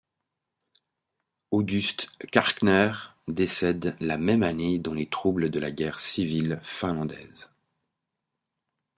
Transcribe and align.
August 1.51 2.09
Keirkner 2.31 2.93
décède 3.27 3.95
la 3.99 4.17
même 4.17 4.41
année 4.41 4.79
dans 4.79 4.95
les 4.95 5.05
troubles 5.05 5.51
de 5.51 5.59
la 5.59 5.69
guerre 5.69 5.99
civile 5.99 6.57
finlandaise. 6.63 7.53